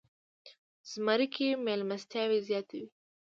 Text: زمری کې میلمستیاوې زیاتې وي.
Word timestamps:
زمری 0.91 1.27
کې 1.35 1.47
میلمستیاوې 1.65 2.39
زیاتې 2.47 2.75
وي. 2.81 2.87